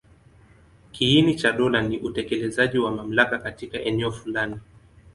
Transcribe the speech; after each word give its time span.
Kiini 0.91 1.35
cha 1.35 1.51
dola 1.51 1.81
ni 1.81 1.99
utekelezaji 1.99 2.77
wa 2.79 2.91
mamlaka 2.91 3.37
katika 3.39 3.79
eneo 3.79 4.11
fulani. 4.11 4.59